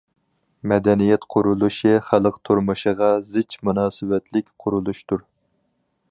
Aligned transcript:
مەدەنىيەت 0.69 1.25
قۇرۇلۇشى 1.33 1.91
خەلق 2.07 2.39
تۇرمۇشىغا 2.49 3.09
زىچ 3.35 3.57
مۇناسىۋەتلىك 3.69 4.49
قۇرۇلۇشتۇر. 4.65 5.25